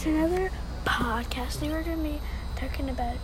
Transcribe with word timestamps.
to 0.00 0.08
another 0.08 0.50
podcast. 0.86 1.60
Today 1.60 1.68
we're 1.68 1.82
to 1.82 1.94
be 1.96 2.22
talking 2.56 2.88
about 2.88 3.18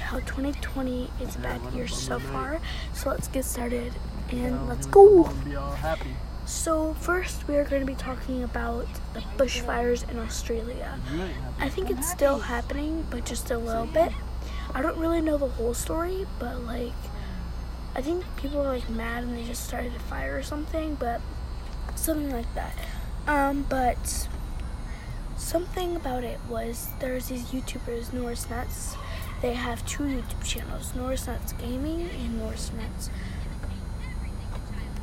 how 0.00 0.20
2020 0.20 1.10
is 1.20 1.36
a 1.36 1.38
bad 1.40 1.60
year 1.74 1.86
so 1.86 2.18
far. 2.18 2.60
So 2.94 3.10
let's 3.10 3.28
get 3.28 3.44
started 3.44 3.92
and 4.30 4.66
let's 4.70 4.86
go. 4.86 5.30
Be 5.44 5.54
all 5.54 5.72
happy. 5.72 6.16
So 6.46 6.94
first, 6.94 7.46
we 7.46 7.56
are 7.56 7.64
going 7.64 7.82
to 7.82 7.86
be 7.86 7.94
talking 7.94 8.42
about 8.42 8.86
the 9.12 9.20
bushfires 9.36 10.10
in 10.10 10.18
Australia. 10.18 10.98
You 11.12 11.24
ain't 11.24 11.32
happy. 11.34 11.54
I 11.58 11.68
think 11.68 11.90
it's 11.90 12.10
still 12.10 12.38
happening, 12.38 13.06
but 13.10 13.26
just 13.26 13.50
a 13.50 13.58
little 13.58 13.84
bit. 13.84 14.10
I 14.74 14.80
don't 14.80 14.96
really 14.96 15.20
know 15.20 15.36
the 15.36 15.48
whole 15.48 15.74
story, 15.74 16.26
but 16.38 16.62
like, 16.62 16.94
I 17.94 18.00
think 18.00 18.24
people 18.38 18.62
are 18.62 18.72
like 18.72 18.88
mad 18.88 19.24
and 19.24 19.36
they 19.36 19.44
just 19.44 19.62
started 19.66 19.94
a 19.94 19.98
fire 19.98 20.38
or 20.38 20.42
something, 20.42 20.94
but 20.94 21.20
something 21.96 22.30
like 22.30 22.54
that. 22.54 22.78
Um, 23.26 23.66
but 23.68 24.26
something 25.38 25.96
about 25.96 26.24
it 26.24 26.38
was 26.48 26.88
there's 27.00 27.28
these 27.28 27.44
YouTubers, 27.46 28.12
Norris 28.12 28.48
Nuts. 28.50 28.96
They 29.40 29.54
have 29.54 29.86
two 29.86 30.02
YouTube 30.04 30.44
channels, 30.44 30.94
Norris 30.94 31.26
Nuts 31.26 31.52
Gaming 31.52 32.08
and 32.10 32.38
Norris 32.38 32.72
Nuts. 32.72 33.10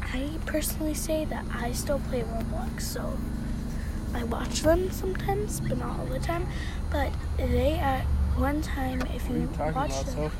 I 0.01 0.37
personally 0.45 0.93
say 0.93 1.25
that 1.25 1.45
I 1.51 1.71
still 1.71 1.99
play 1.99 2.21
Roblox, 2.21 2.81
so 2.81 3.17
I 4.13 4.23
watch 4.25 4.61
them 4.61 4.91
sometimes, 4.91 5.59
but 5.61 5.77
not 5.77 5.99
all 5.99 6.05
the 6.05 6.19
time. 6.19 6.47
But 6.89 7.11
they 7.37 7.73
at 7.73 8.05
one 8.37 8.61
time, 8.61 9.01
if 9.13 9.29
you 9.29 9.35
you 9.35 9.49
watch 9.73 10.03
them? 10.03 10.31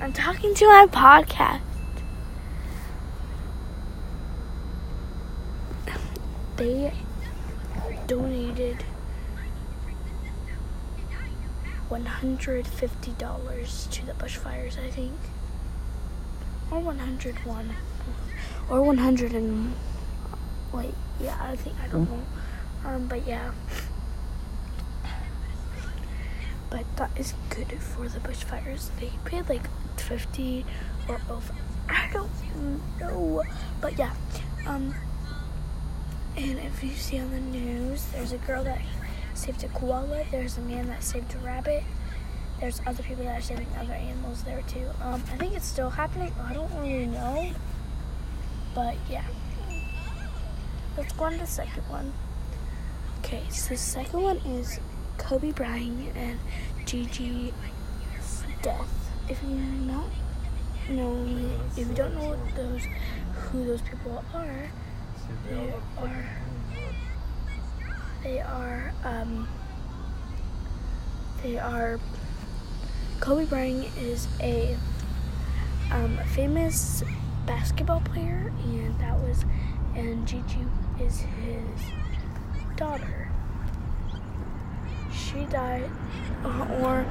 I'm 0.00 0.12
talking 0.12 0.54
to 0.54 0.66
my 0.66 0.86
podcast. 0.86 1.60
They 6.56 6.92
donated 8.06 8.84
$150 11.90 13.90
to 13.90 14.06
the 14.06 14.12
bushfires, 14.12 14.78
I 14.78 14.90
think. 14.90 15.12
Or 16.70 16.80
101. 16.80 17.76
Or 18.68 18.82
100 18.82 19.32
and. 19.32 19.74
Wait, 20.72 20.94
yeah, 21.20 21.36
I 21.40 21.56
think, 21.56 21.76
I 21.82 21.88
don't 21.88 22.10
know. 22.10 22.22
Um, 22.84 23.06
but 23.06 23.26
yeah. 23.26 23.52
But 26.70 26.84
that 26.96 27.10
is 27.16 27.34
good 27.50 27.80
for 27.80 28.08
the 28.08 28.18
bushfires. 28.18 28.90
They 28.98 29.12
paid 29.24 29.48
like 29.48 29.68
50 29.96 30.64
or 31.08 31.20
over. 31.30 31.54
I 31.88 32.10
don't 32.12 32.30
know. 32.98 33.44
But 33.80 33.98
yeah. 33.98 34.14
Um, 34.66 34.94
and 36.36 36.58
if 36.58 36.82
you 36.82 36.90
see 36.90 37.18
on 37.18 37.30
the 37.30 37.40
news, 37.40 38.06
there's 38.12 38.32
a 38.32 38.38
girl 38.38 38.62
that 38.64 38.80
saved 39.34 39.64
a 39.64 39.68
koala. 39.68 40.24
There's 40.30 40.58
a 40.58 40.60
man 40.60 40.88
that 40.88 41.02
saved 41.02 41.34
a 41.34 41.38
rabbit. 41.38 41.82
There's 42.60 42.80
other 42.86 43.02
people 43.02 43.24
that 43.24 43.38
are 43.38 43.42
saving 43.42 43.68
other 43.78 43.92
animals 43.92 44.42
there 44.44 44.62
too. 44.62 44.86
Um, 45.02 45.22
I 45.32 45.36
think 45.36 45.54
it's 45.54 45.66
still 45.66 45.90
happening. 45.90 46.32
I 46.42 46.52
don't 46.52 46.72
really 46.80 47.06
know. 47.06 47.50
But 48.74 48.96
yeah. 49.08 49.24
Let's 50.96 51.12
go 51.12 51.24
on 51.24 51.32
to 51.32 51.38
the 51.38 51.46
second 51.46 51.82
one. 51.88 52.12
Okay, 53.20 53.42
so 53.50 53.70
the 53.70 53.76
second 53.76 54.22
one 54.22 54.36
is 54.38 54.78
Kobe 55.18 55.52
Bryant 55.52 56.16
and 56.16 56.38
Gigi 56.84 57.52
death. 58.62 59.10
If 59.28 59.42
you 59.42 59.56
not 59.56 60.08
know, 60.88 61.26
if 61.76 61.88
you 61.88 61.94
don't 61.94 62.14
know 62.14 62.36
those 62.54 62.82
who 63.34 63.66
those 63.66 63.82
people 63.82 64.24
are, 64.32 64.70
they 65.48 65.74
are 65.98 66.15
they 68.26 68.40
are 68.40 68.92
um 69.04 69.46
they 71.44 71.58
are 71.58 72.00
Kobe 73.20 73.44
Bryant 73.44 73.86
is 73.98 74.26
a 74.40 74.76
um, 75.92 76.18
famous 76.34 77.04
basketball 77.46 78.00
player 78.00 78.52
and 78.64 78.98
that 78.98 79.16
was 79.20 79.44
and 79.94 80.26
Gigi 80.26 80.66
is 81.00 81.20
his 81.20 81.92
daughter. 82.76 83.30
She 85.12 85.44
died 85.44 85.88
uh, 86.44 86.78
or 86.82 87.02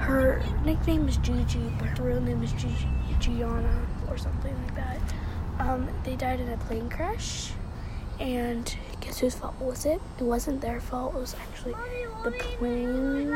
her 0.00 0.42
nickname 0.64 1.06
is 1.08 1.18
Gigi, 1.18 1.70
but 1.78 1.98
her 1.98 2.04
real 2.04 2.20
name 2.20 2.42
is 2.42 2.52
Gigi 2.52 2.88
Gianna 3.20 3.86
or 4.08 4.16
something 4.16 4.56
like 4.62 4.74
that. 4.76 5.00
Um, 5.58 5.88
they 6.04 6.16
died 6.16 6.40
in 6.40 6.48
a 6.48 6.56
plane 6.56 6.88
crash, 6.88 7.52
and 8.20 8.76
guess 9.00 9.18
whose 9.18 9.34
fault 9.34 9.54
was 9.60 9.84
it? 9.86 10.00
It 10.18 10.24
wasn't 10.24 10.60
their 10.60 10.80
fault. 10.80 11.14
It 11.14 11.18
was 11.18 11.34
actually 11.34 11.74
the 12.24 12.30
plane, 12.32 13.30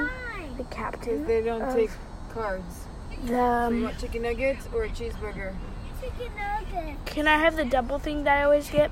the 0.56 0.64
captain. 0.70 1.24
They 1.26 1.42
don't 1.42 1.62
of 1.62 1.74
take 1.74 1.90
cards. 2.30 2.84
the. 3.22 3.26
So 3.26 3.32
you 3.32 3.38
Um, 3.38 3.82
want 3.82 3.98
chicken 3.98 4.22
nuggets 4.22 4.68
or 4.74 4.84
a 4.84 4.88
cheeseburger? 4.88 5.54
Chicken 6.00 6.32
nuggets. 6.36 6.98
Can 7.06 7.26
I 7.28 7.36
have 7.38 7.56
the 7.56 7.64
double 7.64 7.98
thing 7.98 8.24
that 8.24 8.38
I 8.38 8.44
always 8.44 8.70
get? 8.70 8.90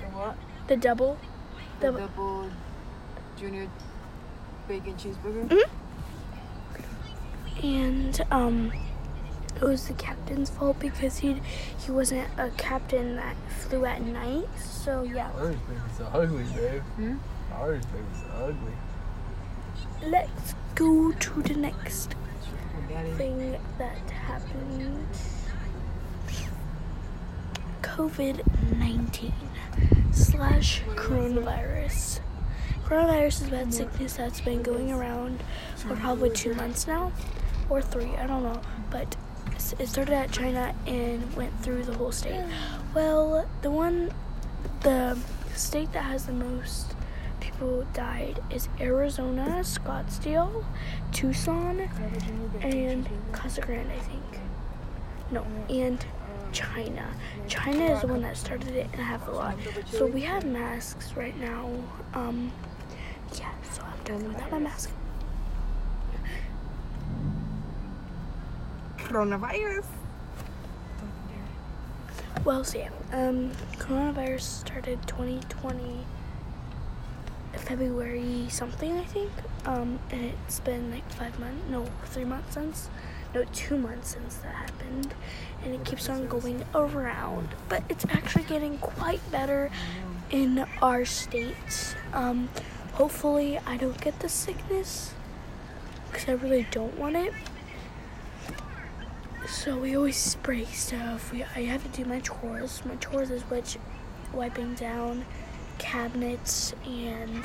The 0.00 0.06
what? 0.16 0.36
The 0.66 0.76
double. 0.76 1.16
The 1.80 1.92
The- 1.92 1.98
double 2.00 2.50
junior 3.38 3.68
bacon 4.68 4.94
cheeseburger? 4.94 5.48
Mhm. 5.48 5.68
And 7.62 8.20
um, 8.30 8.72
it 9.56 9.62
was 9.62 9.88
the 9.88 9.94
captain's 9.94 10.50
fault 10.50 10.78
because 10.78 11.18
he 11.18 11.40
he 11.78 11.90
wasn't 11.90 12.28
a 12.38 12.50
captain 12.56 13.16
that 13.16 13.36
flew 13.58 13.84
at 13.84 14.02
night. 14.02 14.48
So 14.58 15.02
yeah. 15.02 15.30
Ours 15.32 15.56
baby's 15.68 16.08
ugly, 16.12 16.44
babe. 16.54 16.82
Hmm? 16.82 17.16
Ours 17.52 17.84
baby's 17.86 18.24
ugly. 18.34 18.72
Let's 20.06 20.54
go 20.74 21.12
to 21.12 21.42
the 21.42 21.54
next 21.54 22.14
thing 23.16 23.58
that 23.78 24.10
happened. 24.10 25.06
COVID 27.82 28.78
19 28.78 29.32
slash 30.12 30.82
coronavirus. 30.94 32.20
Coronavirus 32.84 33.42
is 33.42 33.48
a 33.48 33.50
bad 33.50 33.74
sickness 33.74 34.14
that's 34.14 34.40
been 34.40 34.62
going 34.62 34.90
around 34.90 35.42
for 35.76 35.94
probably 35.96 36.30
two 36.30 36.54
months 36.54 36.86
now, 36.86 37.12
or 37.68 37.82
three, 37.82 38.16
I 38.16 38.26
don't 38.26 38.42
know. 38.42 38.60
But 38.90 39.16
s- 39.60 39.74
it 39.78 39.88
started 39.88 40.14
at 40.14 40.30
China 40.32 40.74
and 40.86 41.34
went 41.36 41.52
through 41.62 41.82
the 41.84 41.94
whole 41.94 42.12
state. 42.12 42.40
Well, 42.94 43.46
the 43.62 43.70
one, 43.70 44.10
the 44.80 45.18
state 45.54 45.92
that 45.92 46.04
has 46.04 46.26
the 46.26 46.32
most 46.32 46.94
people 47.40 47.86
died 47.92 48.40
is 48.50 48.68
Arizona, 48.80 49.60
Scottsdale, 49.62 50.64
Tucson, 51.12 51.88
and 52.62 53.08
Casa 53.32 53.60
Grande, 53.60 53.90
I 53.92 53.98
think. 54.00 54.40
No, 55.30 55.46
and 55.68 56.04
China. 56.52 57.06
China 57.46 57.84
is 57.94 58.00
the 58.00 58.08
one 58.08 58.22
that 58.22 58.36
started 58.36 58.74
it 58.74 58.86
and 58.92 59.00
have 59.02 59.26
a 59.28 59.30
lot. 59.30 59.56
So 59.86 60.06
we 60.06 60.22
have 60.22 60.44
masks 60.44 61.12
right 61.16 61.38
now. 61.38 61.70
Um, 62.14 62.50
yeah, 63.38 63.52
so 63.72 63.82
I'm 63.82 64.02
doing 64.04 64.26
without 64.28 64.50
my 64.50 64.58
mask. 64.58 64.90
Coronavirus. 69.10 69.86
Well, 72.44 72.64
yeah, 72.72 72.90
um, 73.12 73.50
coronavirus 73.76 74.42
started 74.42 75.04
2020 75.08 75.98
February 77.54 78.46
something, 78.48 78.96
I 78.96 79.02
think. 79.02 79.32
Um, 79.66 79.98
and 80.12 80.32
it's 80.46 80.60
been 80.60 80.92
like 80.92 81.10
five 81.10 81.36
months, 81.40 81.60
no, 81.68 81.86
three 82.04 82.24
months 82.24 82.54
since, 82.54 82.88
no, 83.34 83.42
two 83.52 83.76
months 83.76 84.10
since 84.10 84.36
that 84.36 84.54
happened, 84.54 85.12
and 85.64 85.74
it 85.74 85.84
keeps 85.84 86.08
on 86.08 86.28
going 86.28 86.64
around. 86.72 87.48
But 87.68 87.82
it's 87.88 88.04
actually 88.10 88.44
getting 88.44 88.78
quite 88.78 89.28
better 89.32 89.72
in 90.30 90.64
our 90.80 91.04
state. 91.04 91.96
Um, 92.12 92.48
hopefully, 92.92 93.58
I 93.66 93.76
don't 93.76 94.00
get 94.00 94.20
the 94.20 94.28
sickness 94.28 95.14
because 96.12 96.28
I 96.28 96.32
really 96.34 96.68
don't 96.70 96.96
want 96.96 97.16
it. 97.16 97.34
So 99.50 99.76
we 99.76 99.96
always 99.96 100.16
spray 100.16 100.64
stuff. 100.66 101.32
We 101.32 101.42
I 101.42 101.62
have 101.64 101.82
to 101.82 101.88
do 102.02 102.08
my 102.08 102.20
chores. 102.20 102.82
My 102.84 102.96
chores 102.96 103.30
is 103.30 103.42
which 103.42 103.78
wiping 104.32 104.74
down 104.74 105.24
cabinets 105.78 106.72
and 106.86 107.44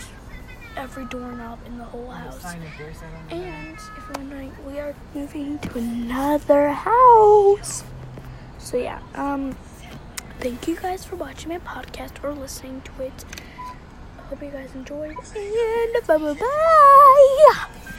every 0.77 1.05
doorknob 1.05 1.59
in 1.65 1.77
the 1.77 1.83
whole 1.83 2.09
house. 2.09 2.43
And 3.31 3.77
if 3.77 4.03
you're 4.07 4.17
wondering, 4.17 4.51
we 4.65 4.79
are 4.79 4.93
moving 5.13 5.57
to 5.59 5.77
another 5.77 6.69
house. 6.69 7.83
So 8.59 8.77
yeah, 8.77 8.99
um 9.15 9.57
thank 10.39 10.67
you 10.67 10.75
guys 10.75 11.05
for 11.05 11.15
watching 11.15 11.49
my 11.49 11.59
podcast 11.59 12.23
or 12.23 12.33
listening 12.33 12.81
to 12.81 13.03
it. 13.03 13.25
Hope 14.29 14.41
you 14.41 14.49
guys 14.51 14.73
enjoyed 14.75 15.11
and 15.35 16.07
bye 16.07 16.17
bye 16.17 16.33
bye. 16.33 17.91